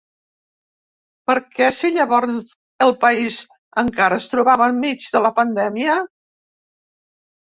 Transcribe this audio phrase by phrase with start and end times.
[1.31, 2.47] Per què, si llavors
[2.87, 3.37] el país
[3.81, 5.99] encara es trobava enmig de la pandèmia?